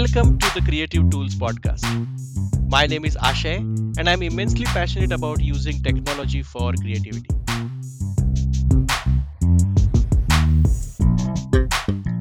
[0.00, 1.84] Welcome to the Creative Tools Podcast.
[2.70, 3.58] My name is Ashay,
[3.98, 7.28] and I'm immensely passionate about using technology for creativity.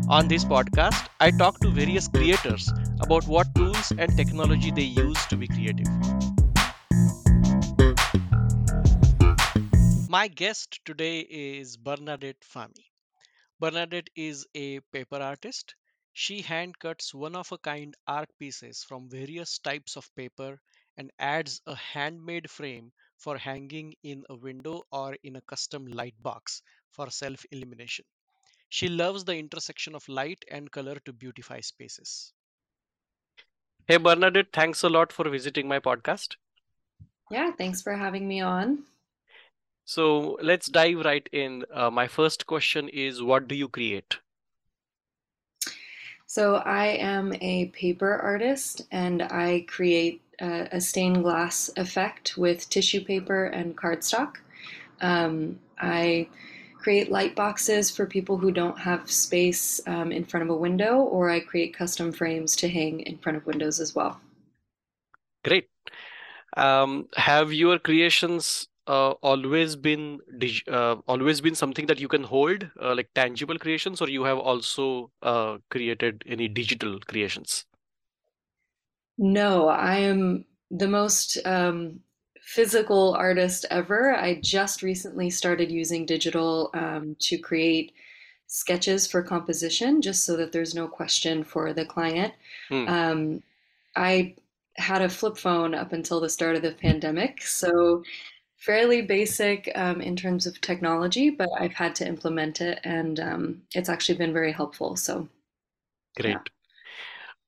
[0.09, 2.69] On this podcast, I talk to various creators
[2.99, 5.87] about what tools and technology they use to be creative.
[10.09, 12.89] My guest today is Bernadette Fahmy.
[13.57, 15.75] Bernadette is a paper artist.
[16.21, 20.59] She hand cuts one of a kind art pieces from various types of paper
[20.97, 26.21] and adds a handmade frame for hanging in a window or in a custom light
[26.21, 26.61] box
[26.91, 28.03] for self illumination.
[28.67, 32.33] She loves the intersection of light and color to beautify spaces.
[33.87, 36.35] Hey, Bernadette, thanks a lot for visiting my podcast.
[37.31, 38.83] Yeah, thanks for having me on.
[39.85, 41.65] So let's dive right in.
[41.73, 44.19] Uh, my first question is What do you create?
[46.29, 52.69] So I am a paper artist and I create uh, a stained glass effect with
[52.69, 54.35] tissue paper and cardstock.
[55.01, 56.29] Um, I
[56.77, 60.97] create light boxes for people who don't have space um, in front of a window,
[60.97, 64.21] or I create custom frames to hang in front of windows as well.
[65.43, 65.67] Great.
[66.55, 70.19] Um, have your creations uh, always been
[70.67, 74.39] uh, always been something that you can hold uh, like tangible creations or you have
[74.39, 77.65] also uh, created any digital creations?
[79.17, 81.99] No i am the most um,
[82.41, 84.15] physical artist ever.
[84.15, 87.93] I just recently started using digital um, to create
[88.47, 92.33] sketches for composition just so that there's no question for the client.
[92.69, 92.87] Hmm.
[92.87, 93.43] um,
[93.95, 94.33] i
[94.77, 98.03] had a flip phone up until the start of the pandemic so
[98.59, 103.61] fairly basic um, in terms of technology, but I've had to implement it and um,
[103.73, 104.95] it's actually been very helpful.
[104.95, 105.27] So,
[106.17, 106.31] great.
[106.31, 106.39] Yeah.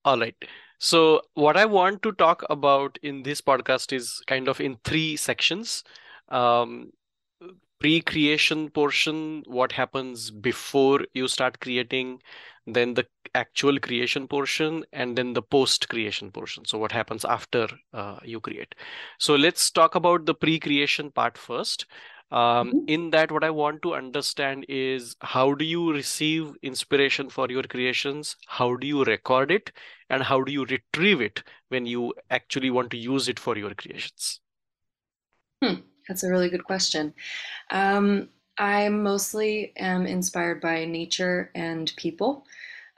[0.05, 0.35] All right.
[0.79, 5.15] So, what I want to talk about in this podcast is kind of in three
[5.15, 5.83] sections.
[6.29, 6.91] Um,
[7.79, 12.21] pre-creation portion what happens before you start creating
[12.67, 17.67] then the actual creation portion and then the post creation portion so what happens after
[17.93, 18.75] uh, you create
[19.19, 21.85] so let's talk about the pre-creation part first
[22.31, 22.77] um, mm-hmm.
[22.87, 27.63] in that what i want to understand is how do you receive inspiration for your
[27.63, 29.71] creations how do you record it
[30.09, 33.73] and how do you retrieve it when you actually want to use it for your
[33.73, 34.39] creations
[35.63, 35.75] hmm.
[36.07, 37.13] That's a really good question.
[37.69, 38.29] Um,
[38.61, 42.45] I mostly am inspired by nature and people.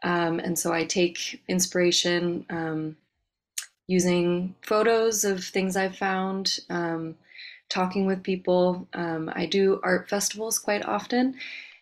[0.03, 2.97] Um, and so I take inspiration um,
[3.87, 7.15] using photos of things I've found, um,
[7.69, 8.89] talking with people.
[8.93, 11.35] Um, I do art festivals quite often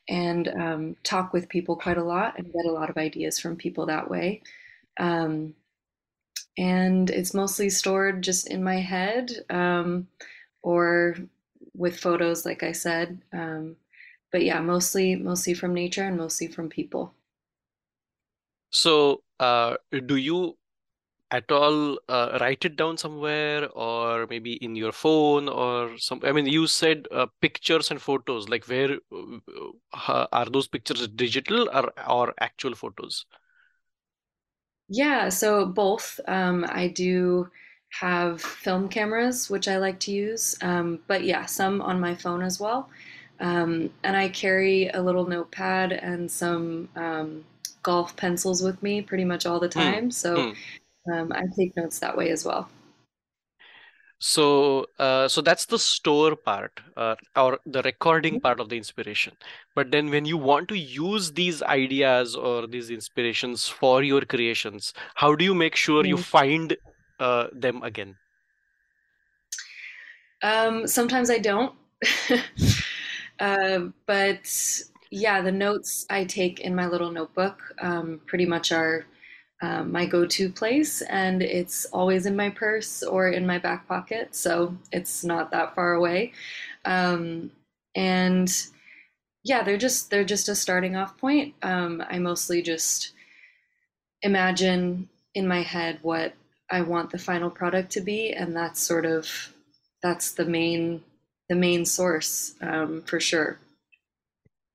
[0.07, 3.55] and um, talk with people quite a lot and get a lot of ideas from
[3.55, 4.43] people that way.
[6.57, 9.31] and it's mostly stored just in my head
[10.61, 11.15] or
[11.75, 13.21] with photos, like I said.
[13.33, 13.77] Um,
[14.31, 17.13] but yeah, mostly mostly from nature and mostly from people.
[18.71, 20.57] So, uh, do you
[21.31, 26.21] at all uh, write it down somewhere, or maybe in your phone, or some?
[26.23, 28.49] I mean, you said uh, pictures and photos.
[28.49, 33.25] Like, where uh, are those pictures digital or or actual photos?
[34.89, 36.19] Yeah, so both.
[36.27, 37.49] Um, I do
[37.91, 42.41] have film cameras, which I like to use, um, but yeah, some on my phone
[42.41, 42.89] as well.
[43.39, 47.43] Um, and I carry a little notepad and some um,
[47.83, 49.79] golf pencils with me pretty much all the hmm.
[49.79, 50.09] time.
[50.09, 50.13] Mm.
[50.13, 50.53] So
[51.09, 51.31] mm.
[51.31, 52.69] I take notes that way as well.
[54.23, 58.41] So, uh, so that's the store part uh, or the recording mm-hmm.
[58.41, 59.33] part of the inspiration.
[59.73, 64.93] But then, when you want to use these ideas or these inspirations for your creations,
[65.15, 66.09] how do you make sure mm.
[66.09, 66.77] you find
[67.21, 68.15] uh, them again?
[70.41, 71.73] Um, sometimes I don't.
[73.39, 74.81] uh, but
[75.11, 79.05] yeah, the notes I take in my little notebook um, pretty much are
[79.61, 83.87] um, my go to place, and it's always in my purse or in my back
[83.87, 86.33] pocket, so it's not that far away.
[86.85, 87.51] Um,
[87.95, 88.51] and
[89.43, 91.53] yeah, they're just they're just a starting off point.
[91.61, 93.13] Um, I mostly just
[94.23, 96.33] imagine in my head what
[96.71, 99.53] I want the final product to be, and that's sort of
[100.01, 101.03] that's the main
[101.49, 103.59] the main source um, for sure.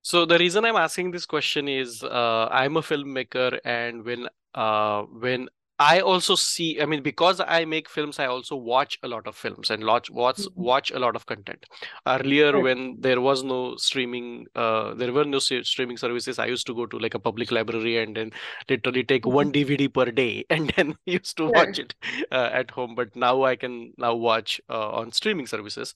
[0.03, 5.01] So the reason I'm asking this question is uh, I'm a filmmaker, and when uh,
[5.03, 5.49] when
[5.79, 9.35] I also see, I mean, because I make films, I also watch a lot of
[9.35, 10.55] films and watch watch Mhm.
[10.55, 11.67] watch a lot of content.
[12.07, 12.61] Earlier, Sure.
[12.63, 16.39] when there was no streaming, uh, there were no streaming services.
[16.39, 18.31] I used to go to like a public library and then
[18.69, 19.53] literally take one Mhm.
[19.53, 21.93] DVD per day and then used to watch it
[22.31, 22.95] uh, at home.
[22.95, 25.93] But now I can now watch uh, on streaming services.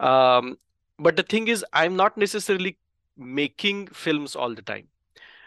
[0.00, 0.58] Um,
[0.98, 2.78] but the thing is, I'm not necessarily
[3.16, 4.88] making films all the time.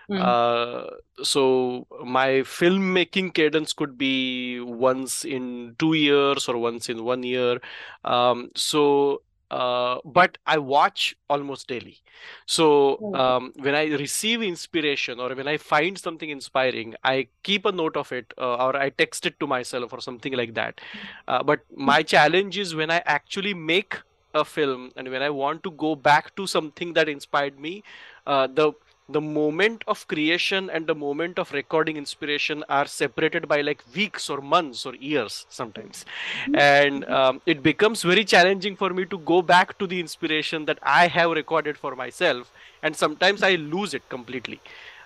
[0.09, 0.21] Mm.
[0.21, 0.89] Uh,
[1.23, 7.59] so my filmmaking cadence could be once in two years or once in one year.
[8.03, 11.99] Um, so, uh, but I watch almost daily.
[12.45, 17.71] So um, when I receive inspiration or when I find something inspiring, I keep a
[17.71, 20.81] note of it uh, or I text it to myself or something like that.
[21.27, 23.97] Uh, but my challenge is when I actually make
[24.33, 27.83] a film and when I want to go back to something that inspired me,
[28.27, 28.73] uh, the
[29.09, 34.29] the moment of creation and the moment of recording inspiration are separated by like weeks
[34.29, 36.05] or months or years sometimes.
[36.47, 36.57] Mhm.
[36.59, 40.79] and um, it becomes very challenging for me to go back to the inspiration that
[40.83, 42.51] i have recorded for myself
[42.83, 44.59] and sometimes i lose it completely.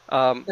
[0.09, 0.45] Um,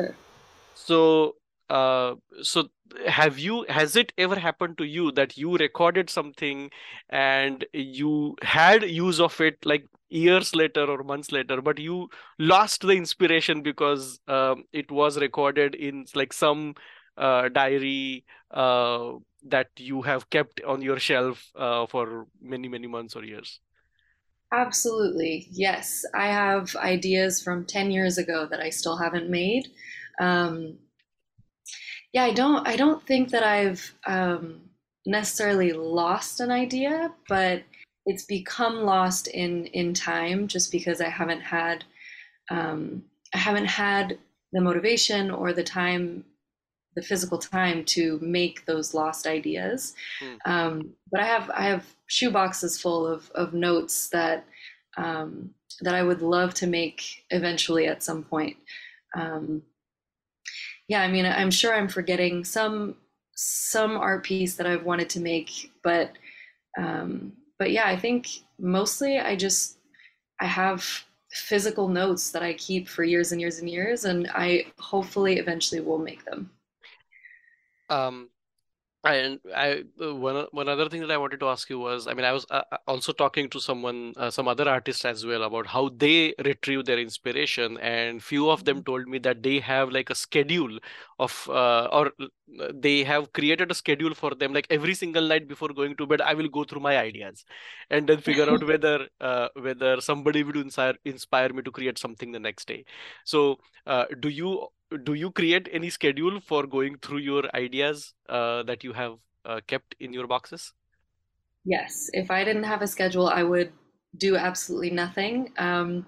[0.73, 1.35] so
[1.69, 2.69] uh, so
[3.07, 6.71] have you has it ever happened to you that you recorded something
[7.09, 12.09] and you had use of it like years later or months later but you
[12.39, 16.73] lost the inspiration because um, it was recorded in like some
[17.17, 19.11] uh, diary uh,
[19.43, 23.59] that you have kept on your shelf uh, for many many months or years
[24.53, 25.47] Absolutely.
[25.51, 26.05] Yes.
[26.15, 29.67] I have ideas from 10 years ago that I still haven't made.
[30.19, 30.77] Um,
[32.13, 34.61] yeah, I don't I don't think that I've um,
[35.05, 37.63] necessarily lost an idea, but
[38.07, 41.83] it's become lost in in time just because I haven't had
[42.49, 43.03] um,
[43.35, 44.17] I haven't had
[44.53, 46.23] the motivation or the time
[46.95, 49.93] the physical time to make those lost ideas.
[50.19, 50.51] Hmm.
[50.51, 54.45] Um, but I have I have shoe boxes full of of notes that
[54.95, 55.51] um,
[55.81, 58.57] that I would love to make eventually at some point.
[59.15, 59.61] Um,
[60.87, 62.95] yeah, I mean, I'm sure I'm forgetting some
[63.35, 66.13] some art piece that I've wanted to make, but
[66.79, 68.27] um, but yeah, I think
[68.59, 69.77] mostly I just
[70.39, 70.85] I have
[71.31, 75.81] physical notes that I keep for years and years and years, and I hopefully eventually
[75.81, 76.51] will make them.
[77.89, 78.29] um
[79.13, 82.13] And I one one one other thing that I wanted to ask you was, I
[82.13, 85.43] mean, I was uh, uh, also talking to someone, uh, some other artists as well,
[85.43, 89.91] about how they retrieve their inspiration, and few of them told me that they have
[89.91, 90.79] like a schedule
[91.19, 95.47] of, uh, or uh, they have created a schedule for them, like every single night
[95.47, 97.45] before going to bed, I will go through my ideas,
[97.89, 102.31] and then figure out whether uh, whether somebody would inspire inspire me to create something
[102.31, 102.85] the next day.
[103.25, 104.67] So, uh, do you
[105.03, 109.61] do you create any schedule for going through your ideas uh, that you have uh,
[109.67, 110.73] kept in your boxes?
[111.65, 113.71] Yes, if I didn't have a schedule, I would
[114.17, 115.51] do absolutely nothing.
[115.57, 116.05] Um,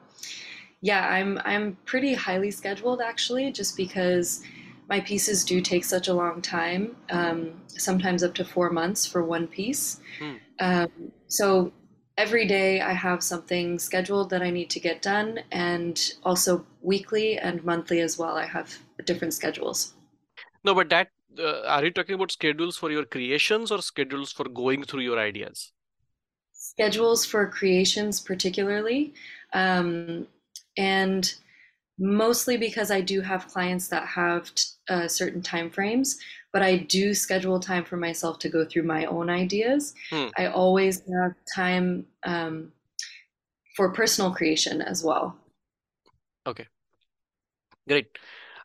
[0.81, 4.42] yeah, I'm I'm pretty highly scheduled actually, just because
[4.88, 9.24] my pieces do take such a long time, um, sometimes up to four months for
[9.24, 10.00] one piece.
[10.20, 10.36] Hmm.
[10.60, 11.74] Um, so
[12.19, 17.38] every day I have something scheduled that I need to get done, and also weekly
[17.38, 18.36] and monthly as well.
[18.38, 19.94] I have different schedules.
[20.63, 24.45] No, but that uh, are you talking about schedules for your creations or schedules for
[24.50, 25.71] going through your ideas?
[26.54, 29.13] Schedules for creations, particularly.
[29.53, 30.27] Um,
[30.77, 31.34] and
[32.00, 34.51] mostly because I do have clients that have
[34.89, 36.20] uh, certain time frames,
[36.51, 39.94] but I do schedule time for myself to go through my own ideas.
[40.12, 40.29] Hmm.
[40.38, 42.72] I always have time um,
[43.75, 45.36] for personal creation as well.
[46.46, 46.68] Okay,
[47.88, 48.18] great.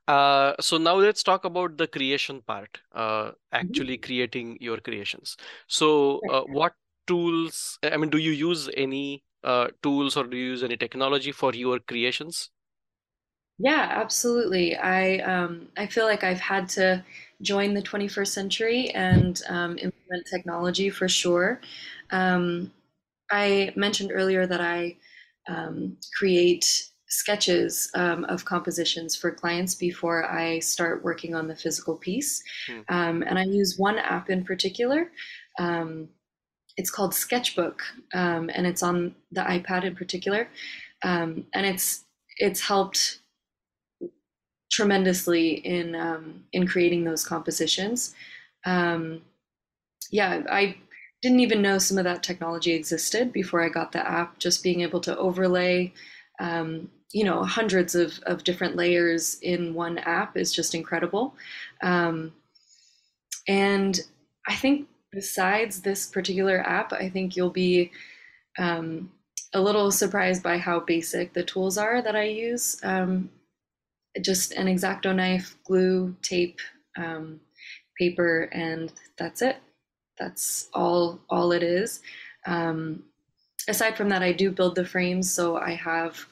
[0.08, 5.36] Uh, so now let's talk about the creation part, uh, actually creating your creations.
[5.68, 6.74] So, uh, what
[7.06, 11.32] tools, I mean, do you use any uh, tools or do you use any technology
[11.32, 12.50] for your creations?
[13.58, 14.76] Yeah, absolutely.
[14.76, 17.04] I um, I feel like I've had to
[17.44, 21.60] join the 21st century and um, implement technology for sure.
[22.10, 22.72] Um,
[23.30, 24.96] I mentioned earlier that I
[25.48, 31.96] um, create sketches um, of compositions for clients before I start working on the physical
[31.96, 32.42] piece.
[32.66, 32.80] Hmm.
[32.88, 35.10] Um, and I use one app in particular.
[35.58, 36.08] Um,
[36.76, 37.82] it's called Sketchbook,
[38.14, 40.48] um, and it's on the iPad in particular.
[41.04, 42.04] Um, and it's
[42.38, 43.20] it's helped
[44.76, 48.14] tremendously in um, in creating those compositions.
[48.66, 49.00] Um,
[50.10, 50.76] yeah, I
[51.22, 54.30] didn't even know some of that technology existed before I got the app.
[54.44, 55.92] Just being able to overlay,
[56.38, 61.24] um, you know, hundreds of, of different layers in one app is just incredible.
[61.82, 62.32] Um,
[63.46, 63.94] And
[64.52, 67.90] I think besides this particular app, I think you'll be
[68.58, 69.10] um,
[69.52, 72.80] a little surprised by how basic the tools are that I use.
[72.82, 73.30] Um,
[74.20, 76.60] just an X-Acto knife, glue, tape,
[76.96, 77.40] um,
[77.98, 79.56] paper, and that's it.
[80.18, 82.00] That's all all it is.
[82.46, 83.04] Um,
[83.68, 86.26] aside from that, I do build the frames, so I have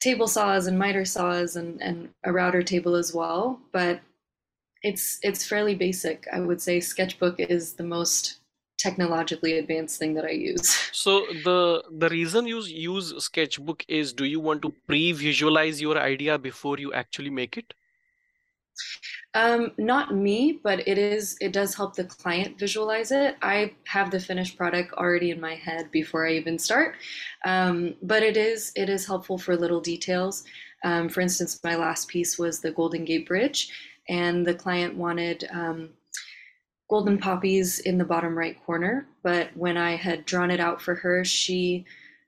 [0.00, 3.60] table saws and miter saws and, and a router table as well.
[3.72, 4.00] But
[4.82, 6.26] it's it's fairly basic.
[6.32, 8.38] I would say Sketchbook is the most
[8.82, 10.78] technologically advanced thing that I use.
[11.02, 11.12] So
[11.44, 16.76] the the reason you use Sketchbook is do you want to pre-visualize your idea before
[16.78, 17.74] you actually make it?
[19.34, 21.36] Um, not me, but it is.
[21.40, 23.36] It does help the client visualize it.
[23.40, 26.96] I have the finished product already in my head before I even start.
[27.44, 30.44] Um, but it is it is helpful for little details.
[30.84, 33.70] Um, for instance, my last piece was the Golden Gate Bridge,
[34.08, 35.90] and the client wanted um,
[36.92, 39.06] golden poppies in the bottom right corner.
[39.22, 41.86] But when I had drawn it out for her, she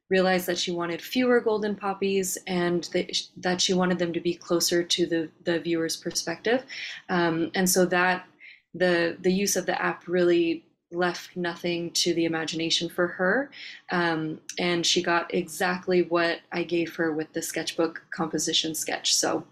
[0.09, 4.83] realized that she wanted fewer golden poppies and that, she wanted them to be closer
[4.83, 6.65] to the, the viewer's perspective.
[7.11, 8.27] Um, and so that
[8.73, 13.51] the the use of the app really left nothing to the imagination for her.
[13.91, 19.15] Um, and she got exactly what I gave her with the sketchbook composition sketch.
[19.15, 19.47] So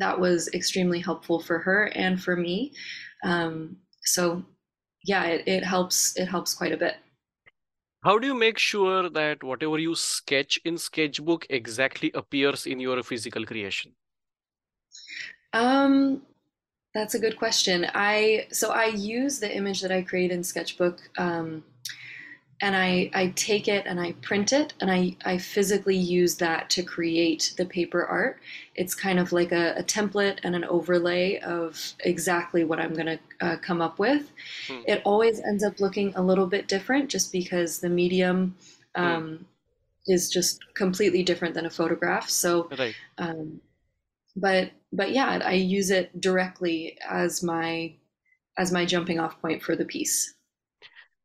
[0.00, 2.72] that was extremely helpful for her and for me.
[3.22, 4.42] Um, so
[5.04, 6.96] yeah, it, it helps it helps quite a bit.
[8.04, 13.00] How do you make sure that whatever you sketch in Sketchbook exactly appears in your
[13.04, 13.92] physical creation?
[15.52, 16.22] Um,
[16.94, 17.86] that's a good question.
[17.94, 21.64] I so I use the image that I create in Sketchbook um,
[22.62, 26.70] and I, I take it and I print it and I, I physically use that
[26.70, 28.38] to create the paper art.
[28.76, 33.06] It's kind of like a, a template and an overlay of exactly what I'm going
[33.06, 34.30] to uh, come up with.
[34.68, 34.78] Hmm.
[34.86, 38.54] It always ends up looking a little bit different just because the medium
[38.94, 39.02] hmm.
[39.02, 39.46] um,
[40.06, 42.30] is just completely different than a photograph.
[42.30, 42.94] So, right.
[43.18, 43.60] um,
[44.36, 47.92] but but yeah, I use it directly as my
[48.56, 50.34] as my jumping off point for the piece.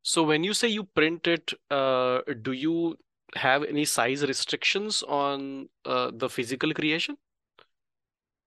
[0.07, 2.97] So when you say you print it, uh, do you
[3.35, 7.17] have any size restrictions on uh, the physical creation?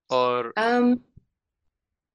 [0.09, 1.03] Or um,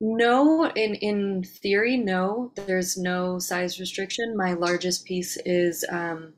[0.02, 2.54] no, in in theory, no.
[2.56, 4.36] There's no size restriction.
[4.36, 6.34] My largest piece is um,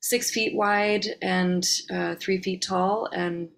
[0.00, 3.48] six feet wide and uh, three feet tall, and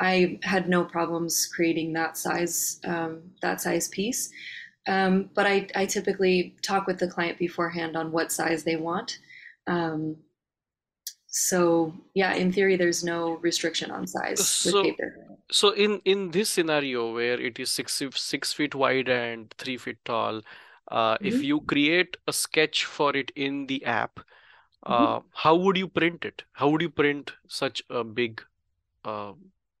[0.00, 4.30] I had no problems creating that size um, that size piece.
[4.88, 9.18] Um, but I, I typically talk with the client beforehand on what size they want.
[9.66, 10.16] Um,
[11.26, 15.14] so yeah, in theory, there's no restriction on size so, with paper.
[15.50, 19.98] So in in this scenario where it is six six feet wide and three feet
[20.06, 20.40] tall,
[20.90, 21.26] uh, mm-hmm.
[21.26, 24.20] if you create a sketch for it in the app,
[24.84, 25.26] uh, mm-hmm.
[25.34, 26.44] how would you print it?
[26.52, 28.42] How would you print such a big
[29.04, 29.32] uh,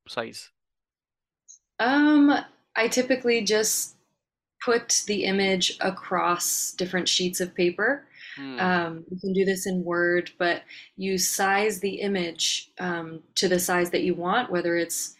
[0.06, 0.50] size?
[1.80, 2.34] Um,
[2.76, 3.94] I typically just
[4.64, 8.06] put the image across different sheets of paper.
[8.38, 8.60] Mm.
[8.60, 10.62] Um, you can do this in Word, but
[10.96, 15.16] you size the image um, to the size that you want, whether it's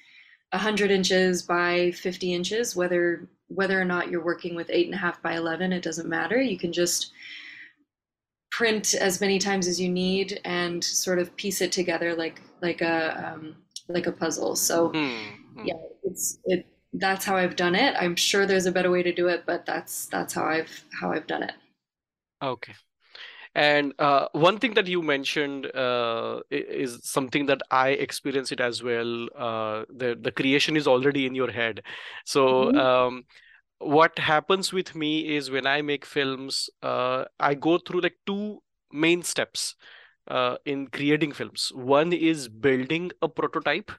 [0.52, 4.98] 100 inches by 50 inches, whether whether or not you're working with eight and a
[4.98, 6.38] half by 11, it doesn't matter.
[6.38, 7.12] You can just
[8.50, 12.80] print as many times as you need and sort of piece it together like like
[12.82, 13.56] a um,
[13.88, 14.54] like a puzzle.
[14.56, 15.18] So mm.
[15.64, 17.94] yeah, it's it that's how I've done it.
[17.98, 21.12] I'm sure there's a better way to do it, but that's that's how I've how
[21.12, 21.52] I've done it.
[22.42, 22.74] Okay.
[23.54, 28.82] And uh, one thing that you mentioned uh, is something that I experience it as
[28.82, 29.28] well.
[29.36, 31.82] Uh, the the creation is already in your head.
[32.24, 32.78] So mm-hmm.
[32.78, 33.24] um,
[33.78, 38.62] what happens with me is when I make films, uh, I go through like two
[38.92, 39.74] main steps
[40.28, 41.70] uh, in creating films.
[41.74, 43.90] One is building a prototype,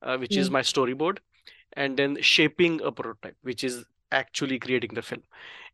[0.00, 0.40] uh, which mm-hmm.
[0.40, 1.18] is my storyboard
[1.76, 5.22] and then shaping a prototype which is actually creating the film.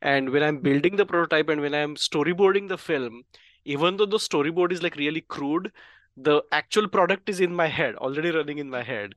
[0.00, 3.24] And when i'm building the prototype and when i'm storyboarding the film
[3.64, 5.72] even though the storyboard is like really crude
[6.16, 9.14] the actual product is in my head already running in my head.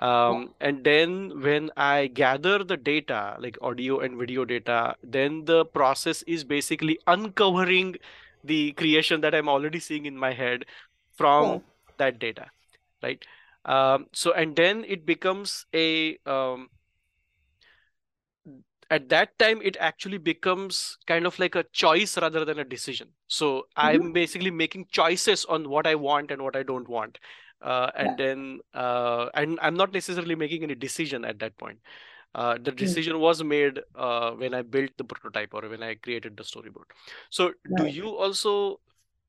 [0.00, 5.64] Um, and then when i gather the data like audio and video data then the
[5.66, 7.94] process is basically uncovering
[8.42, 10.64] the creation that i'm already seeing in my head
[11.16, 11.62] from
[11.98, 12.46] that data
[13.04, 13.24] right
[13.64, 16.68] um, so and then it becomes a um,
[18.90, 23.08] at that time it actually becomes kind of like a choice rather than a decision
[23.28, 23.86] so mm-hmm.
[23.86, 27.18] i'm basically making choices on what i want and what i don't want
[27.62, 28.14] uh, and yeah.
[28.18, 31.78] then uh, and i'm not necessarily making any decision at that point
[32.42, 32.78] Uh, the Mm.
[32.80, 36.88] decision was made uh, when I built the prototype or when I created the storyboard.
[37.36, 37.46] So,
[37.80, 38.52] do you also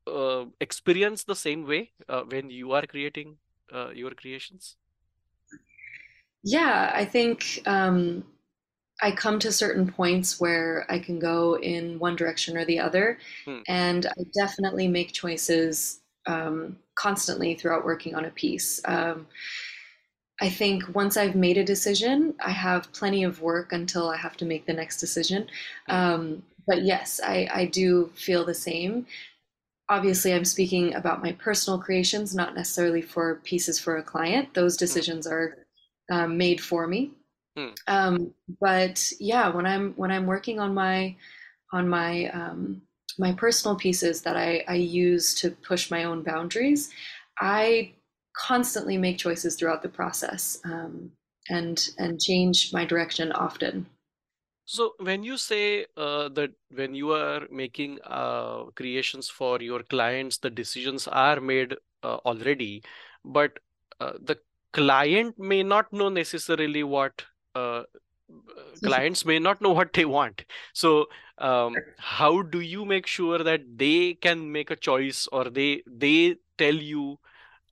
[0.07, 3.37] uh, experience the same way uh, when you are creating
[3.73, 4.77] uh, your creations?
[6.43, 8.23] Yeah, I think um,
[9.01, 13.19] I come to certain points where I can go in one direction or the other,
[13.45, 13.61] Hmm.
[13.67, 18.81] and I definitely make choices um, constantly throughout working on a piece.
[18.85, 19.27] Um,
[20.41, 24.35] I think once I've made a decision, I have plenty of work until I have
[24.37, 25.47] to make the next decision.
[25.87, 26.05] Hmm.
[26.13, 29.05] Um, but yes, I, I do feel the same.
[29.87, 34.53] Obviously, I'm speaking about my personal creations, not necessarily for pieces for a client.
[34.53, 35.57] Those decisions are
[36.11, 37.11] um, made for me.
[37.55, 37.69] Hmm.
[37.87, 41.15] Um, but yeah, when I'm when I'm working on my
[41.71, 42.81] on my um,
[43.17, 46.91] my personal pieces that I, I use to push my own boundaries,
[47.39, 47.93] I
[48.35, 51.11] constantly make choices throughout the process um,
[51.49, 53.85] and and change my direction often.
[54.65, 60.37] So when you say uh, that when you are making uh, creations for your clients,
[60.37, 62.83] the decisions are made uh, already,
[63.23, 63.59] but
[63.99, 64.39] uh, the
[64.73, 67.83] client may not know necessarily what uh,
[68.83, 70.43] clients may not know what they want.
[70.73, 71.07] So
[71.37, 76.37] um, how do you make sure that they can make a choice or they they
[76.57, 77.19] tell you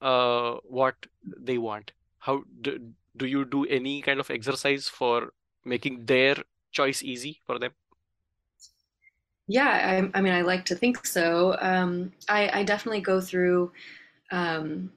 [0.01, 0.95] uh, what
[1.25, 1.91] they want?
[2.19, 2.79] How do,
[3.17, 5.33] do you do any kind of exercise for
[5.65, 6.35] making their
[6.73, 7.71] choice easy for them?
[9.47, 11.55] Yeah, I, I mean, I like to think so.
[11.59, 13.71] Um, I, I definitely go through
[14.31, 14.91] um,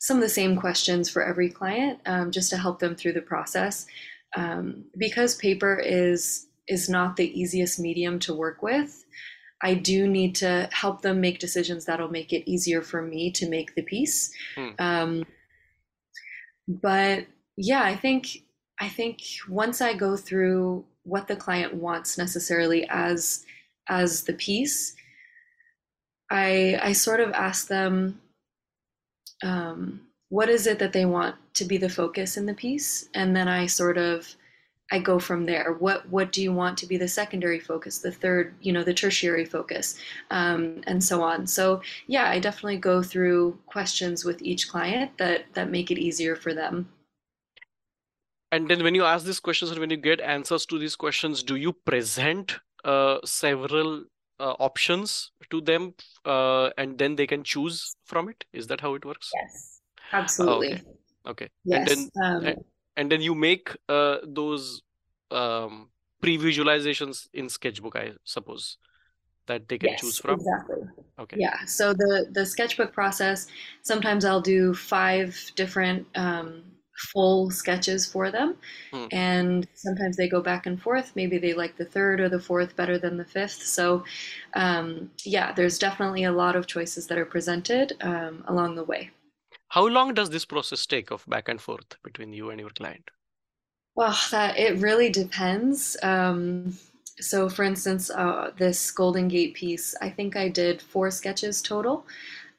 [0.00, 3.22] some of the same questions for every client um, just to help them through the
[3.22, 3.86] process.
[4.34, 9.04] Um, because paper is is not the easiest medium to work with,
[9.62, 13.48] I do need to help them make decisions that'll make it easier for me to
[13.48, 14.32] make the piece.
[14.56, 14.68] Hmm.
[14.78, 15.24] Um,
[16.66, 17.26] but
[17.56, 18.44] yeah, I think
[18.80, 23.44] I think once I go through what the client wants necessarily as
[23.88, 24.94] as the piece,
[26.30, 28.20] I I sort of ask them
[29.42, 33.36] um, what is it that they want to be the focus in the piece, and
[33.36, 34.34] then I sort of
[34.92, 35.72] I go from there.
[35.72, 38.94] What what do you want to be the secondary focus, the third, you know, the
[38.94, 39.98] tertiary focus,
[40.30, 41.46] um, and so on.
[41.46, 46.36] So yeah, I definitely go through questions with each client that that make it easier
[46.36, 46.88] for them.
[48.52, 51.42] And then when you ask these questions and when you get answers to these questions,
[51.42, 54.04] do you present uh, several
[54.38, 55.94] uh, options to them
[56.26, 58.44] uh, and then they can choose from it?
[58.52, 59.30] Is that how it works?
[59.34, 59.80] Yes,
[60.12, 60.74] absolutely.
[60.74, 60.82] okay.
[61.26, 61.48] Okay.
[61.64, 61.90] Yes.
[61.90, 62.64] And then um, and,
[62.96, 64.82] and then you make uh, those
[65.30, 65.88] um,
[66.20, 68.76] pre-visualizations in Sketchbook, I suppose,
[69.46, 70.40] that they can choose from.
[70.40, 70.82] exactly.
[71.18, 71.36] Okay.
[71.38, 71.64] Yeah.
[71.64, 73.46] So the the sketchbook process,
[73.82, 76.64] sometimes I'll do five different um,
[77.12, 78.56] full sketches for them,
[78.92, 79.06] Hmm.
[79.10, 81.12] and sometimes they go back and forth.
[81.16, 83.62] Maybe they like the third or the fourth better than the fifth.
[83.64, 84.04] So
[84.54, 89.10] um, yeah, there's definitely a lot of choices that are presented um, along the way.
[89.70, 93.10] How long does this process take of back and forth between you and your client?
[93.94, 95.96] Well, that it really depends.
[96.02, 96.78] Um,
[97.20, 102.06] so, for instance, uh, this Golden Gate piece, I think I did four sketches total,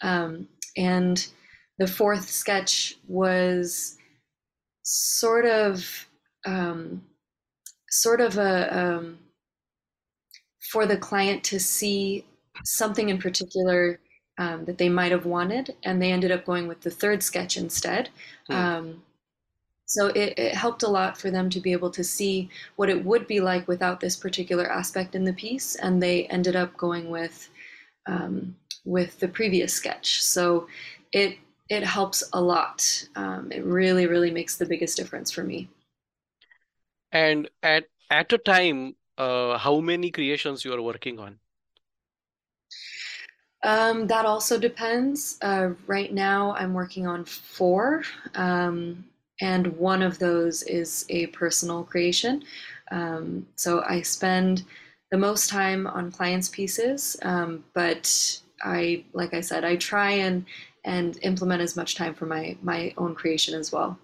[0.02, 1.26] um, and
[1.80, 3.98] the fourth sketch was
[4.84, 6.08] sort of,
[6.46, 7.04] um,
[7.90, 9.18] sort of a um,
[10.72, 12.26] for the client to see
[12.64, 14.00] something in particular
[14.38, 17.58] um, that they might have wanted, and they ended up going with the third sketch
[17.58, 18.10] instead.
[18.50, 19.04] Um,
[19.86, 23.06] so it, it helped a lot for them to be able to see what it
[23.06, 27.10] would be like without this particular aspect in the piece, and they ended up going
[27.10, 27.50] with
[28.08, 30.24] um, with the previous sketch.
[30.24, 30.68] So
[31.12, 31.38] it
[31.70, 33.08] it helps a lot.
[33.16, 35.70] Um, it really really makes the biggest difference for me.
[37.14, 41.40] And at at a time, uh, how many creations you are working on?
[43.64, 45.38] Um, that also depends.
[45.42, 48.04] Uh, right now, I'm working on four,
[48.36, 49.06] um,
[49.40, 52.44] and one of those is a personal creation.
[52.92, 54.66] Um, so I spend
[55.12, 60.46] the most time on clients' pieces, um, but I, like I said, I try and
[60.86, 63.98] and implement as much time for my my own creation as well.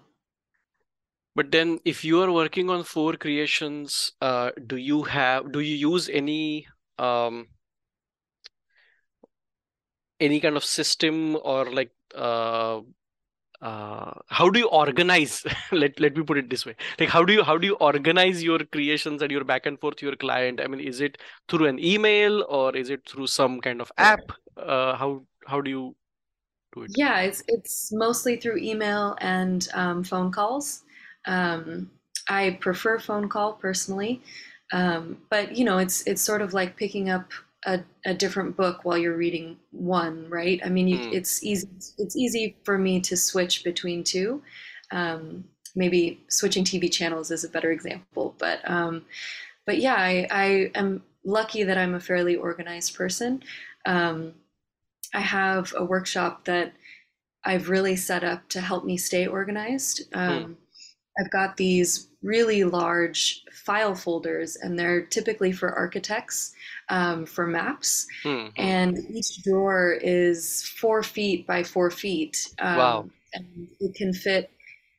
[1.36, 5.76] But then, if you are working on four creations, uh, do you have do you
[5.76, 6.66] use any
[6.98, 7.46] um,
[10.18, 12.80] any kind of system or like uh,
[13.62, 15.44] uh, how do you organize?
[15.72, 18.42] let let me put it this way: like how do you how do you organize
[18.42, 20.60] your creations and your back and forth to your client?
[20.60, 24.32] I mean, is it through an email or is it through some kind of app?
[24.56, 25.94] Uh, how how do you
[26.76, 26.92] it?
[26.96, 30.82] Yeah, it's it's mostly through email and um, phone calls.
[31.26, 31.90] Um,
[32.28, 34.22] I prefer phone call personally,
[34.72, 37.30] um, but you know, it's it's sort of like picking up
[37.66, 40.60] a, a different book while you're reading one, right?
[40.64, 41.10] I mean, you, Hmm.
[41.10, 44.42] it's easy it's easy for me to switch between two.
[44.90, 45.44] Um,
[45.76, 49.04] maybe switching TV channels is a better example, but um,
[49.66, 53.42] but yeah, I, I am lucky that I'm a fairly organized person.
[53.86, 54.34] Um,
[55.14, 56.72] I have a workshop that
[57.44, 60.02] I've really set up to help me stay organized.
[60.12, 60.18] Hmm.
[60.18, 60.58] Um,
[61.18, 66.52] I've got these really large file folders, and they're typically for architects
[66.88, 68.06] um, for maps.
[68.22, 68.46] Hmm.
[68.56, 73.00] And each drawer is four feet by four feet, Wow.
[73.00, 74.50] um, and it can fit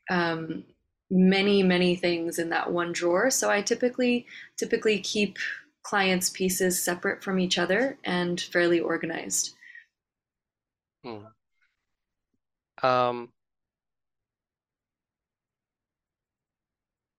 [0.10, 0.64] um,
[1.10, 3.30] many, many things in that one drawer.
[3.30, 4.26] So I typically
[4.58, 5.38] typically keep
[5.84, 9.56] clients' pieces separate from each other and fairly organized.
[11.04, 11.26] Hmm.
[12.84, 13.30] Um,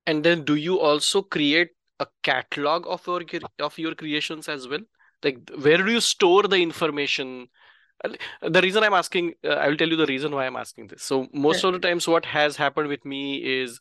[0.07, 3.23] and then do you also create a catalog of your
[3.61, 4.81] of your creations as well?
[5.23, 7.49] Like where do you store the information?
[8.43, 11.05] The reason I'm asking, uh, I will tell you the reason why I'm asking this.
[11.05, 13.79] So most of the times, what has happened with me is,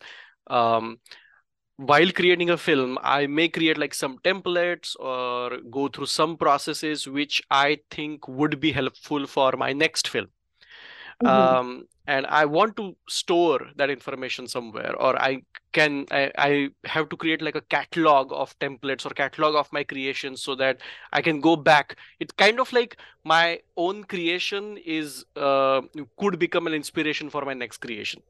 [0.47, 0.99] um,
[1.89, 7.07] while creating a film, I may create like some templates or go through some processes
[7.07, 10.27] which I think would be helpful for my next film.
[11.21, 11.29] Mhm.
[11.29, 17.09] Um, and I want to store that information somewhere, or I can I, I have
[17.09, 20.81] to create like a catalog of templates or catalog of my creations so that
[21.13, 21.97] I can go back.
[22.19, 25.81] It's kind of like my own creation is uh,
[26.19, 28.21] could become an inspiration for my next creation.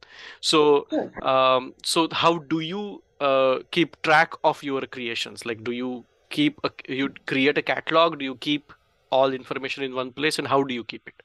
[0.42, 0.88] So
[1.22, 5.46] um, so how do you uh, keep track of your creations?
[5.46, 8.20] Like, do you keep a, you create a catalog?
[8.20, 8.74] Do you keep
[9.12, 11.24] all information in one place, and how do you keep it?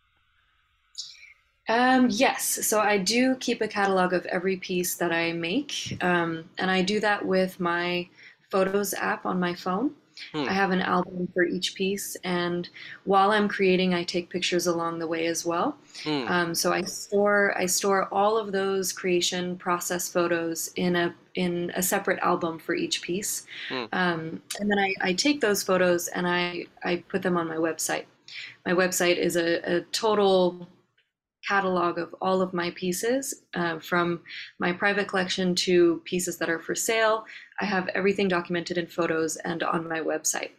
[1.69, 6.45] Um, yes, so I do keep a catalog of every piece that I make, um,
[6.59, 8.09] and I do that with my
[8.51, 9.91] Photos app on my phone.
[10.33, 10.49] Hmm.
[10.49, 12.69] I have an album for each piece, and
[13.05, 15.77] while I'm creating, I take pictures along the way as well.
[16.05, 16.27] Hmm.
[16.29, 21.71] Um, so I store I store all of those creation process photos in a in
[21.77, 23.85] a separate album for each piece, Hmm.
[23.93, 27.57] um, and then I, I take those photos and I I put them on my
[27.57, 28.07] website.
[28.65, 30.69] My website is a, a total
[31.47, 34.21] catalog of all of my pieces, uh, from
[34.59, 37.25] my private collection to pieces that are for sale.
[37.61, 40.51] I have everything documented in photos and on my website.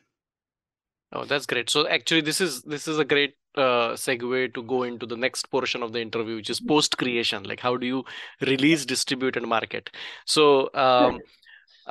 [1.14, 1.70] Oh, that's great.
[1.70, 5.50] So actually, this is this is a great uh, segue to go into the next
[5.50, 7.44] portion of the interview, which is post creation.
[7.44, 8.04] Like, how do you
[8.42, 9.90] release, distribute, and market?
[10.26, 11.20] So, um,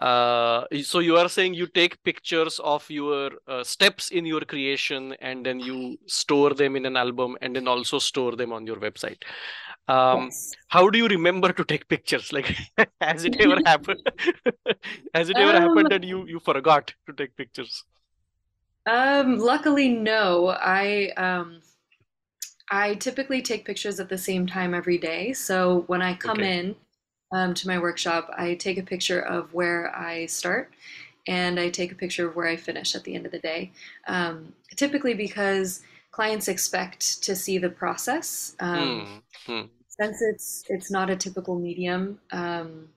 [0.01, 5.15] uh, so you are saying you take pictures of your uh, steps in your creation,
[5.21, 8.77] and then you store them in an album, and then also store them on your
[8.77, 9.23] website.
[9.89, 10.57] Um, Yes.
[10.69, 12.33] how do you remember to take pictures?
[12.37, 12.55] Like,
[13.01, 14.03] has it ever happened?
[15.15, 17.85] Has it ever Um, happened that you you forgot to take pictures?
[18.87, 20.49] um, luckily, no.
[20.49, 21.61] I um,
[22.71, 25.33] I typically take pictures at the same time every day.
[25.33, 26.45] So when I come Okay.
[26.45, 26.77] in
[27.33, 30.73] um, to my workshop, I take a picture of where I start
[31.27, 33.73] and I take a picture of where I finish at the end of the day.
[34.07, 38.55] Um, typically because clients expect to see the process.
[38.61, 39.07] Um,
[39.47, 39.53] Hmm.
[39.53, 39.67] Hmm.
[39.89, 42.89] since it's it's not a typical medium, um,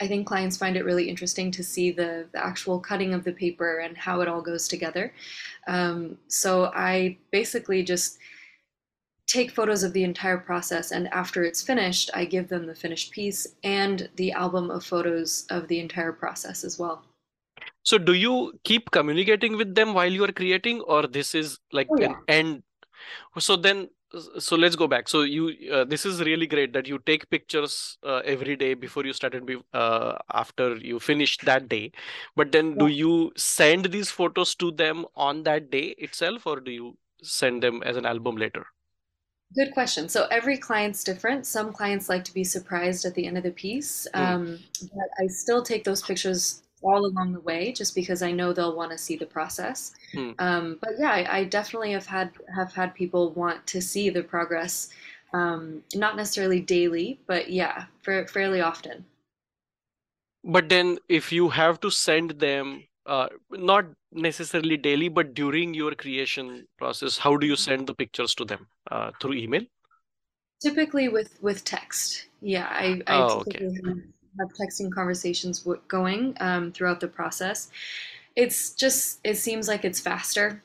[0.00, 3.32] I think clients find it really interesting to see the, the actual cutting of the
[3.32, 5.12] paper and how it all goes together.
[5.68, 8.18] Um, so I basically just
[9.32, 13.10] take photos of the entire process, and after it's finished, I give them the finished
[13.12, 17.04] piece and the album of photos of the entire process as well.
[17.82, 21.90] So do you keep communicating with them while you are creating, or this is like
[21.90, 22.62] Oh, an end?
[23.38, 23.90] So then,
[24.38, 25.08] so let's go back.
[25.08, 29.06] So you, uh, this is really great that you take pictures uh, every day before
[29.06, 31.92] you started, be- uh, after you finished that day.
[32.36, 36.70] But then, do you send these photos to them on that day itself, or do
[36.72, 38.66] you send them as an album later?
[39.54, 40.08] Good question.
[40.08, 41.46] So every client's different.
[41.46, 44.20] Some clients like to be surprised at the end of the piece, Hmm.
[44.20, 44.58] um,
[44.94, 48.74] but I still take those pictures all along the way just because I know they'll
[48.76, 49.94] want to see the process.
[50.12, 50.30] Hmm.
[50.38, 54.22] Um, but yeah, I, I definitely have had have had people want to see the
[54.22, 54.88] progress,
[55.32, 59.04] um, not necessarily daily, but yeah, fa fairly often.
[60.44, 65.94] But then, if you have to send them, uh, not necessarily daily, but during your
[65.94, 68.68] creation process, how do you send the pictures to them?
[68.90, 69.62] Uh, through email?
[70.62, 72.26] Typically with with text.
[72.40, 73.66] Yeah, I I Oh, okay.
[73.84, 73.98] have,
[74.38, 77.70] have texting conversations going um, throughout the process.
[78.36, 80.62] It's just it seems like it's faster.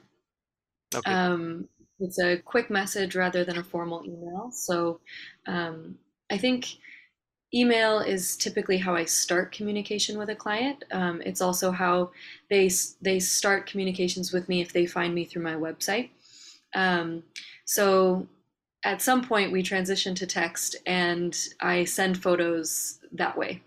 [0.95, 1.13] Okay.
[1.13, 1.67] Um,
[1.99, 4.51] it's a quick message rather than a formal email.
[4.51, 4.99] So
[5.47, 5.97] um,
[6.29, 6.77] I think
[7.53, 10.83] email is typically how I start communication with a client.
[10.91, 12.11] Um, it's also how
[12.49, 12.69] they
[13.01, 16.09] they start communications with me if they find me through my website.
[16.75, 17.23] Um,
[17.65, 18.27] so
[18.83, 23.61] at some point we transition to text and I send photos that way.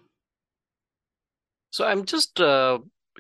[1.73, 2.79] So I'm just uh,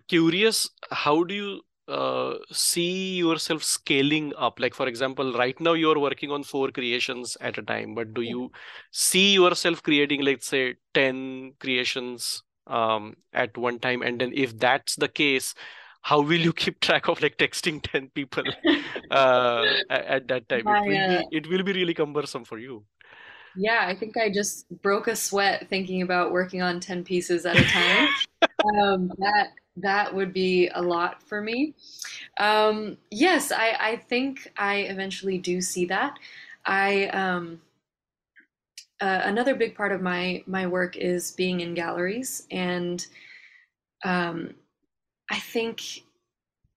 [0.09, 4.61] curious, how do you uh, see yourself scaling up?
[4.61, 8.22] Like, for example, right now you're working on four creations at a time, but do
[8.22, 8.50] you
[8.90, 14.03] see yourself creating, let's say, 10 creations um, at one time?
[14.03, 15.55] And then if that's the case,
[16.03, 18.44] how will you keep track of like texting 10 people
[19.11, 20.66] uh, at that time?
[20.66, 22.85] It, will uh, be, it will be really cumbersome for you.
[23.57, 27.59] Yeah, I think I just broke a sweat thinking about working on 10 pieces at
[27.59, 28.09] a time.
[28.83, 29.48] um, that
[29.83, 31.75] that would be a lot for me.
[32.38, 36.19] Um, yes, I, I think I eventually do see that.
[36.66, 37.61] I um,
[39.01, 43.07] uh, another big part of my my work is being in galleries, and
[44.05, 44.55] um,
[45.31, 45.83] I think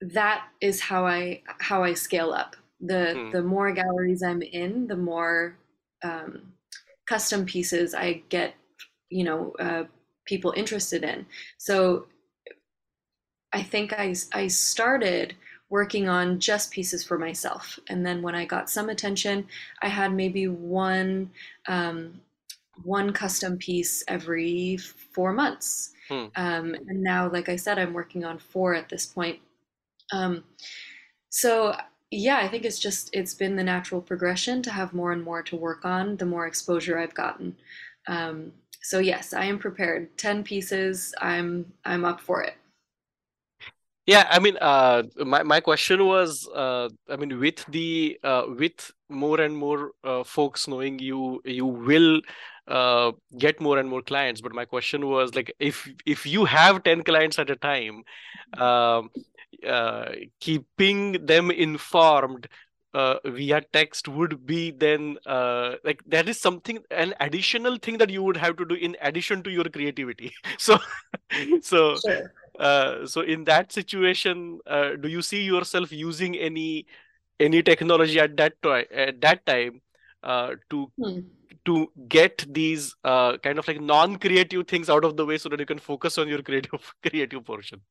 [0.02, 2.56] that is how I how I scale up.
[2.82, 3.32] The Hmm.
[3.32, 5.58] the more galleries I'm in, the more
[6.04, 6.54] um,
[7.08, 8.56] custom pieces I get,
[9.10, 9.86] you know, uh,
[10.26, 11.26] people interested in.
[11.58, 12.08] So
[13.54, 15.36] I think I, I started
[15.70, 17.80] working on just pieces for myself.
[17.88, 19.48] And then when I got some attention,
[19.82, 21.32] I had maybe one
[21.68, 22.22] um,
[22.84, 25.94] one custom piece every four months.
[26.10, 26.26] Hmm.
[26.36, 29.40] Um, and now, like I said, I'm working on four at this point.
[30.12, 30.44] Um,
[31.30, 31.76] so
[32.12, 35.42] yeah, I think it's just it's been the natural progression to have more and more
[35.44, 37.56] to work on the more exposure I've gotten.
[38.08, 40.16] Um, so yes, I am prepared.
[40.18, 42.56] Ten pieces, I'm I'm up for it.
[44.06, 48.92] Yeah, I mean, uh, my my question was, uh, I mean, with the uh, with
[49.10, 52.20] more and more uh, folks knowing you, you will
[52.68, 54.42] uh, get more and more clients.
[54.42, 58.04] But my question was like, if if you have 10 clients at a time,
[58.58, 59.10] um,
[59.66, 60.10] uh,
[60.42, 62.48] keeping them informed
[62.94, 68.10] uh, via text would be then uh, like that is something an additional thing that
[68.10, 70.34] you would have to do in addition to your creativity.
[70.58, 70.78] So,
[71.62, 72.32] so Sure.
[72.60, 76.86] Uh, so in that situation, uh, do you see yourself using any
[77.40, 79.82] any technology at that time at that time
[80.24, 81.20] uh, to Hmm.
[81.66, 85.60] to get these uh, kind of like non-creative things out of the way so that
[85.60, 87.82] you can focus on your creative creative portion?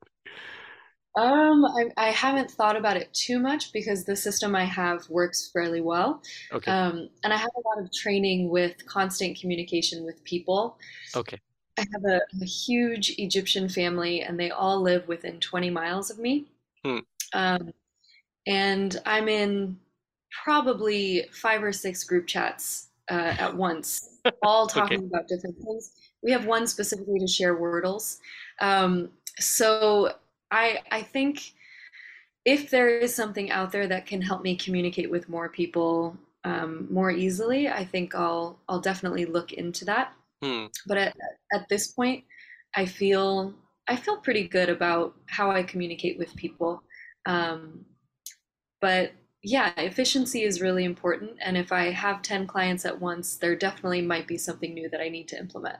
[1.14, 5.50] Um, I, I haven't thought about it too much because the system I have works
[5.52, 6.22] fairly well.
[6.50, 10.78] Okay, Um, and I have a lot of training with constant communication with people.
[11.14, 11.38] okay.
[11.78, 16.18] I have a, a huge Egyptian family, and they all live within 20 miles of
[16.18, 16.46] me.
[16.84, 16.98] Hmm.
[17.34, 17.72] Um,
[18.46, 19.78] and I'm in
[20.44, 24.10] probably five or six group chats uh, at once,
[24.42, 24.98] all Okay.
[24.98, 25.92] talking about different things.
[26.22, 28.18] We have one specifically to share Wordles.
[28.60, 30.14] Um, so
[30.50, 31.52] I I think
[32.44, 36.88] if there is something out there that can help me communicate with more people um,
[36.90, 40.14] more easily, I think I'll I'll definitely look into that.
[40.42, 40.66] Hmm.
[40.86, 41.16] But at,
[41.52, 42.24] at this point,
[42.74, 43.54] I feel
[43.88, 46.82] I feel pretty good about how I communicate with people.
[47.26, 47.84] Um,
[48.80, 51.32] but yeah, efficiency is really important.
[51.40, 55.00] And if I have 10 clients at once, there definitely might be something new that
[55.00, 55.78] I need to implement.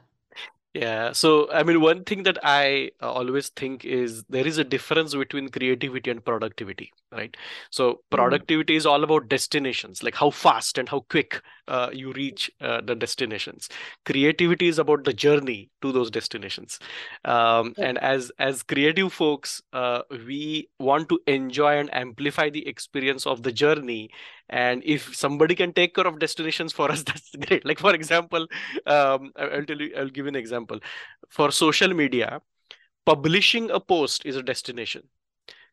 [0.74, 4.64] Yeah, so I mean, one thing that I uh, always think is there is a
[4.64, 7.36] difference between creativity and productivity, right?
[7.70, 12.12] So Mm, productivity is all about destinations, like how fast and how quick uh, you
[12.12, 13.68] reach uh, the destinations.
[14.04, 16.78] Creativity is about the journey to those destinations.
[17.24, 23.26] Um, and as as creative folks, uh, we want to enjoy and amplify the experience
[23.26, 24.10] of the journey.
[24.48, 27.64] And if somebody can take care of destinations for us, that's great.
[27.64, 28.46] Like for example
[28.86, 30.80] um, I'll tell you, I'll give you an example.
[31.28, 32.40] For social media,
[33.06, 35.08] publishing a post is a destination.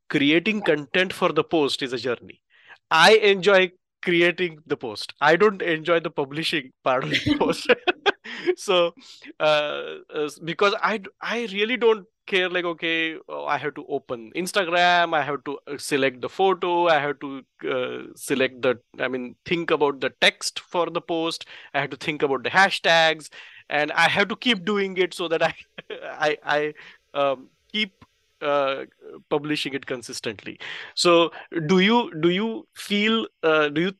[0.10, 2.42] Creating content for the post is a journey.
[2.90, 3.72] I enjoy
[4.04, 5.14] creating the post.
[5.22, 7.70] I don't enjoy the publishing part of the post.
[8.56, 8.94] so,
[9.40, 14.32] uh, uh, because I I really don't care like okay oh, I have to open
[14.36, 19.08] Instagram, I have to uh, select the photo, I have to uh, select the I
[19.08, 23.30] mean think about the text for the post, I have to think about the hashtags,
[23.70, 25.54] and I have to keep doing it so that I
[26.28, 26.74] I I
[27.14, 28.06] um, keep
[28.42, 28.86] uh,
[29.30, 30.60] publishing it consistently.
[30.96, 31.32] So
[31.68, 33.94] do you do you feel uh, do you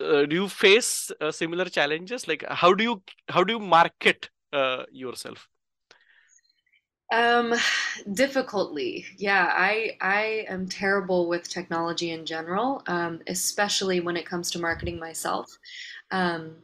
[0.00, 2.26] uh, do you face uh, similar challenges?
[2.28, 5.48] Like how do you how do you market uh, yourself?
[7.12, 7.54] Um,
[8.14, 9.04] difficultly.
[9.18, 14.58] Yeah, I I am terrible with technology in general, um, especially when it comes to
[14.58, 15.58] marketing myself.
[16.10, 16.56] Um,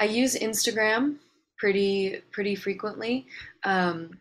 [0.00, 1.16] I use Instagram
[1.58, 3.26] pretty pretty frequently.
[3.64, 4.18] Um,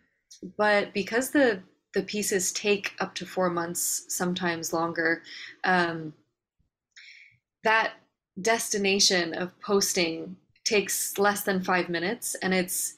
[0.57, 1.61] but because the
[1.93, 5.23] the pieces take up to four months, sometimes longer,
[5.63, 6.13] um,
[7.63, 7.93] that
[8.41, 12.95] destination of posting takes less than five minutes, and it's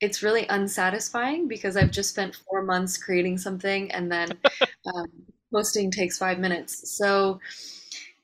[0.00, 4.38] it's really unsatisfying because I've just spent four months creating something, and then
[4.94, 5.06] um,
[5.52, 6.96] posting takes five minutes.
[6.96, 7.40] So,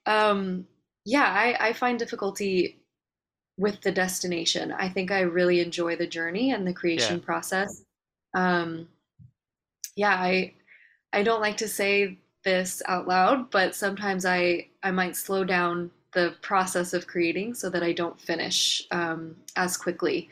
[0.07, 0.66] um,
[1.07, 2.81] yeah, I, I find difficulty
[3.59, 4.73] with the destination.
[4.73, 7.20] I think I really enjoy the journey and the creation Yeah.
[7.20, 7.85] process.
[8.35, 8.88] Um,
[9.96, 10.55] yeah, I
[11.12, 15.90] I don't like to say this out loud, but sometimes I I might slow down
[16.12, 20.29] the process of creating so that I don't finish um, as quickly.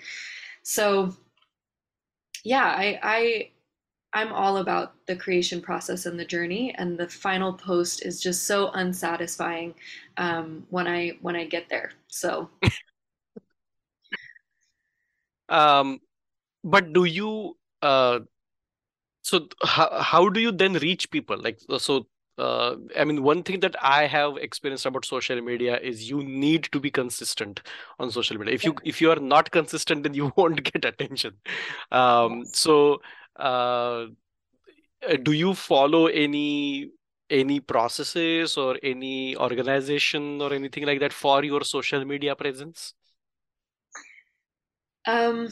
[0.62, 1.14] So
[2.44, 3.50] yeah, I I
[4.14, 8.44] I'm all about the creation process and the journey, and the final post is just
[8.46, 9.74] so unsatisfying
[10.16, 11.92] um, when I when I get there.
[12.08, 12.50] So
[15.48, 16.00] Um,
[16.62, 18.20] but do you uh
[19.28, 21.38] so how how do you then reach people?
[21.46, 22.06] Like uh, so
[22.38, 26.68] uh I mean one thing that I have experienced about social media is you need
[26.72, 27.60] to be consistent
[27.98, 28.54] on social media.
[28.54, 31.34] If you if you are not consistent, then you won't get attention.
[31.90, 32.56] Um yes.
[32.64, 33.02] so
[33.36, 34.06] uh,
[35.22, 36.90] do you follow any
[37.30, 42.94] any processes or any organization or anything like that for your social media presence?
[45.06, 45.48] Um,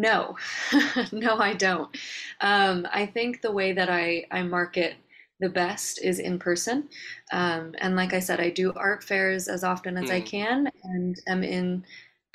[0.00, 0.36] no,
[1.12, 1.94] no, I don't.
[2.40, 4.94] Um, I think the way that I, I market
[5.40, 6.88] the best is in person.
[7.32, 10.22] Um, and like I said, I do art fairs as often as I Hmm.
[10.22, 11.84] can and I'm in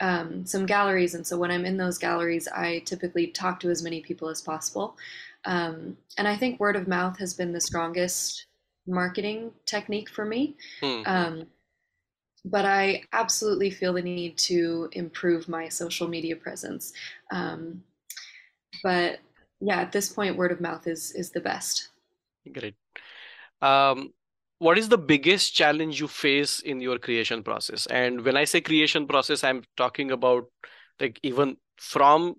[0.01, 1.15] um, some galleries.
[1.15, 4.41] And so when I'm in those galleries, I typically talk to as many people as
[4.41, 4.95] possible.
[5.45, 8.45] Um, and I think word of mouth has been the strongest
[8.87, 10.55] marketing technique for me.
[10.81, 11.03] Hmm.
[12.49, 16.93] But I absolutely feel the need to improve my social media presence.
[17.31, 17.83] Um,
[18.83, 19.19] but
[19.60, 21.89] yeah, at this point, word of mouth is is the best.
[22.51, 22.75] Great.
[23.62, 24.13] Um,
[24.60, 27.86] what is the biggest challenge you face in your creation process?
[27.88, 30.45] And when I say creation process, I'm talking about
[30.99, 32.36] like even from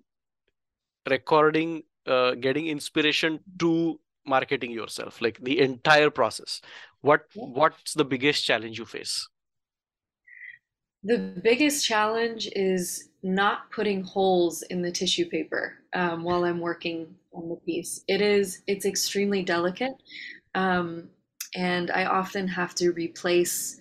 [1.09, 6.61] recording, uh, getting inspiration to marketing yourself, like the entire process.
[7.01, 9.27] What what's the biggest challenge you face?
[11.03, 17.15] The biggest challenge is not putting holes in the tissue paper um, while I'm working
[17.33, 18.03] on the piece.
[18.07, 19.93] It is it's extremely delicate,
[20.55, 21.09] um,
[21.55, 23.79] and I often have to replace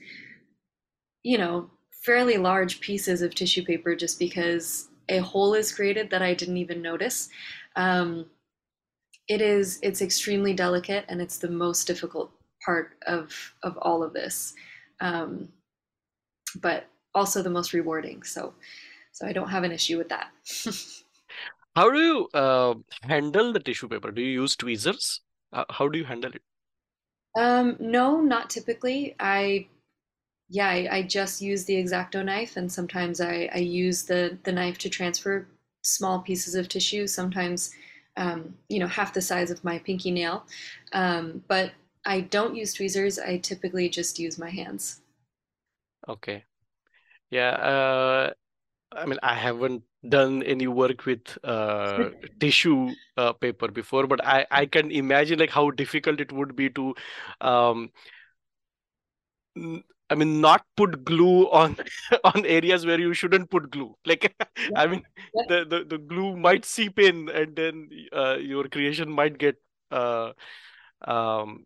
[1.22, 1.70] you know,
[2.04, 6.56] fairly large pieces of tissue paper just because a hole is created that I didn't
[6.56, 7.28] even notice.
[7.76, 8.26] Um,
[9.28, 12.32] it is it's extremely delicate and it's the most difficult
[12.64, 14.54] part of of all of this,
[15.00, 15.48] um,
[16.62, 18.22] but also the most rewarding.
[18.22, 18.54] So
[19.12, 20.30] so I don't have an issue with that.
[21.76, 24.10] How do you uh, handle the tissue paper?
[24.10, 25.20] Do you use tweezers?
[25.52, 26.42] Uh, how do you handle it?
[27.38, 29.14] um, no, not typically.
[29.20, 29.68] I
[30.48, 34.52] yeah, I, I just use the X-Acto knife, and sometimes I, I use the the
[34.52, 35.46] knife to transfer
[35.82, 37.06] small pieces of tissue.
[37.06, 37.72] Sometimes,
[38.16, 40.46] um, you know, half the size of my pinky nail.
[40.92, 41.72] Um, but
[42.04, 43.18] I don't use tweezers.
[43.18, 45.00] I typically just use my hands.
[46.08, 46.44] Okay.
[47.30, 47.50] Yeah.
[47.50, 48.32] Uh,
[48.92, 52.10] I mean, I haven't done any work with uh,
[52.40, 56.70] tissue uh, paper before, but I, I can imagine like how difficult it would be
[56.70, 56.94] to,
[57.40, 57.90] um,
[59.56, 61.76] n- I mean, not put glue on
[62.24, 63.94] on areas where you shouldn't put glue.
[64.06, 65.02] Like, Yep, I mean,
[65.34, 69.56] yep, the, the, the glue might seep in, and then uh, your creation might get
[69.90, 70.32] uh,
[71.06, 71.64] um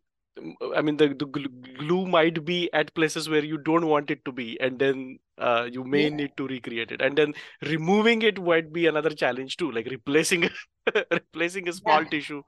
[0.76, 4.32] i mean the, the glue might be at places where you don't want it to
[4.32, 7.00] be and then uh, you may yeah, need to recreate it.
[7.02, 10.48] And then removing it might be another challenge too like replacing
[11.10, 12.42] replacing a small yeah, tissue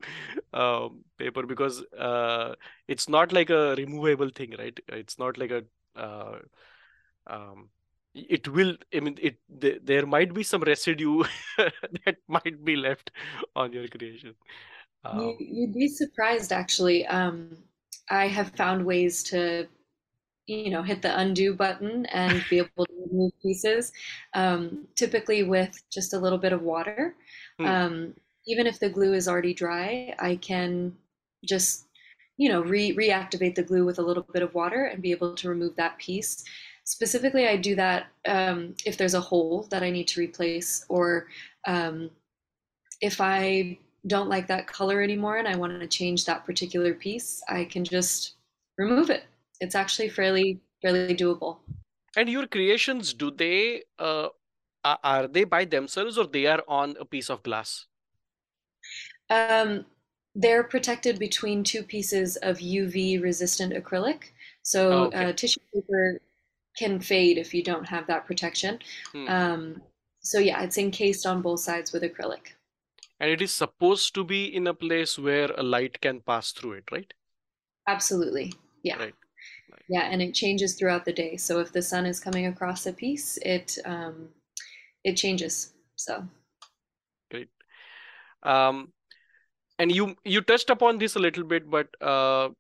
[0.53, 2.55] um, paper because uh,
[2.88, 4.79] it's not like a removable thing right?
[4.88, 5.64] It's not like a
[5.97, 6.38] uh,
[7.27, 7.68] um,
[8.14, 11.23] it will i mean it th- there might be some residue
[12.05, 13.11] that might be left
[13.57, 14.35] on your creation.
[15.11, 17.06] You, um, you'd be surprised, actually.
[17.06, 17.56] Um,
[18.11, 19.67] I have found ways to,
[20.47, 23.92] you know, hit the undo button and be able to remove pieces,
[24.35, 27.15] um, typically with just a little bit of water.
[27.59, 28.15] hmm, Um,
[28.47, 30.97] even if the glue is already dry, I can
[31.45, 31.87] just,
[32.37, 35.35] you know, re reactivate the glue with a little bit of water and be able
[35.37, 36.45] to remove that piece.
[36.85, 41.29] Specifically, I do that um, if there's a hole that I need to replace or
[41.67, 42.11] um,
[43.01, 47.42] if I don't like that color anymore and I want to change that particular piece,
[47.49, 48.35] I can just
[48.79, 49.25] remove it.
[49.65, 51.58] It's actually fairly fairly doable.
[52.17, 54.29] And your creations, do they uh
[54.85, 57.87] are, they by themselves or they are on a piece of glass?
[59.31, 59.87] Um,
[60.35, 64.31] they're protected between two pieces of UV resistant acrylic.
[64.62, 65.29] So Oh, okay.
[65.29, 66.21] uh, tissue paper
[66.79, 68.81] can fade if you don't have that protection.
[69.12, 69.29] Hmm.
[69.29, 69.83] Um,
[70.21, 72.54] so yeah, it's encased on both sides with acrylic.
[73.19, 76.75] And it is supposed to be in a place where a light can pass through
[76.75, 77.12] it, right?
[77.87, 78.52] Absolutely.
[78.83, 78.98] Yeah.
[78.98, 79.15] Right.
[79.88, 81.37] Yeah, and it changes throughout the day.
[81.37, 84.28] So if the sun is coming across a piece, it um,
[85.04, 85.72] it changes.
[85.96, 86.26] So
[87.30, 87.48] Great.
[88.42, 88.92] Um,
[89.78, 92.50] and you you touched upon this a little bit, but uh,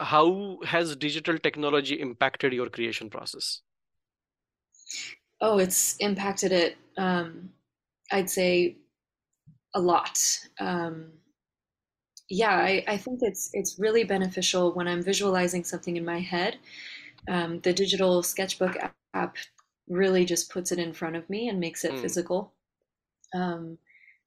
[0.00, 3.62] how has digital technology impacted your creation process?
[5.40, 6.76] oh, it's impacted it.
[6.96, 7.50] Um,
[8.10, 8.76] I'd say
[9.74, 10.18] a lot.
[10.58, 11.12] Um,
[12.28, 16.58] yeah, I, I think it's it's really beneficial when I'm visualizing something in my head.
[17.28, 18.76] Um, the digital sketchbook
[19.14, 19.36] app
[19.88, 21.98] really just puts it in front of me and makes it Hmm.
[21.98, 22.52] physical.
[23.34, 23.78] Um,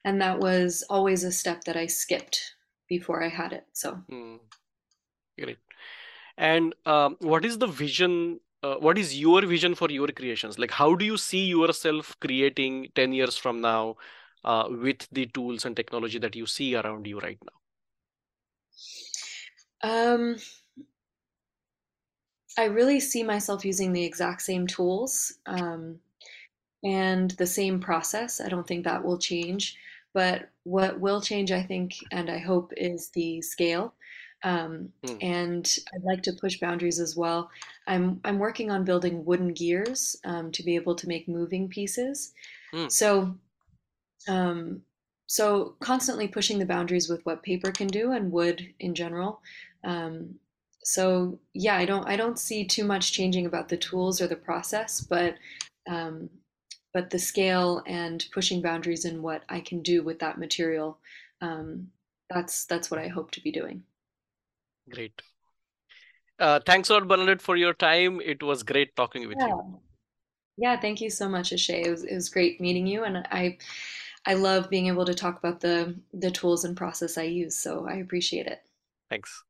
[0.05, 2.55] and that was always a step that I skipped
[2.89, 3.67] before I had it.
[3.73, 4.37] So Hmm.
[5.39, 5.57] Great.
[6.37, 8.41] And um, what is the vision?
[8.63, 10.59] Uh, what is your vision for your creations?
[10.59, 13.97] Like, how do you see yourself creating 10 years from now
[14.45, 17.61] uh, with the tools and technology that you see around you right now?
[19.84, 20.38] Um,
[22.57, 25.99] I really see myself using the exact same tools um,
[26.84, 28.41] and the same process.
[28.41, 29.77] I don't think that will change.
[30.13, 33.93] But what will change, I think, and I hope, is the scale.
[34.43, 35.17] Um, Hmm.
[35.21, 37.49] and I'd like to push boundaries as well.
[37.88, 42.34] I'm I'm working on building wooden gears um, to be able to make moving pieces.
[42.73, 42.88] Hmm.
[42.89, 43.36] So
[44.27, 44.84] um,
[45.32, 49.41] so constantly pushing the boundaries with what paper can do and wood in general.
[49.86, 50.36] Um,
[50.84, 54.36] so yeah, I don't I don't see too much changing about the tools or the
[54.36, 55.36] process, but
[55.88, 56.29] um,
[56.93, 60.97] but the scale and pushing boundaries in what I can do with that material,
[61.39, 61.88] um,
[62.29, 63.84] that's that's what I hope to be doing.
[64.89, 65.21] Great.
[66.39, 68.19] Uh, thanks a lot, Bernadette, for your time.
[68.19, 69.47] It was great talking with you.
[69.47, 69.61] Yeah.
[70.57, 71.86] Yeah, thank you so much, Ashay.
[71.86, 73.57] It was, it was great meeting you, and I
[74.26, 77.88] I love being able to talk about the the tools and process I use, so
[77.88, 78.61] I appreciate it.
[79.09, 79.43] Thanks.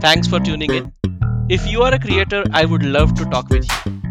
[0.00, 0.92] Thanks for tuning in.
[1.48, 4.02] If you are a creator, I would love to talk with you.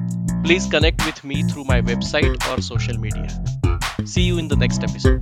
[0.43, 3.27] Please connect with me through my website or social media.
[4.05, 5.21] See you in the next episode.